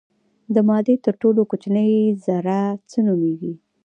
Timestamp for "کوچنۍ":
1.51-1.91